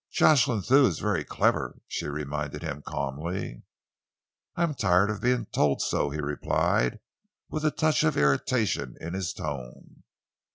"Jocelyn 0.09 0.63
Thew 0.63 0.87
is 0.87 0.97
very 0.97 1.23
clever," 1.23 1.77
she 1.87 2.07
reminded 2.07 2.63
him 2.63 2.81
calmly. 2.81 3.61
"I 4.55 4.63
am 4.63 4.73
tired 4.73 5.11
of 5.11 5.21
being 5.21 5.45
told 5.45 5.79
so," 5.79 6.09
he 6.09 6.19
replied, 6.19 6.99
with 7.51 7.63
a 7.65 7.69
touch 7.69 8.03
of 8.03 8.17
irritation 8.17 8.97
in 8.99 9.13
his 9.13 9.31
tone. 9.31 10.01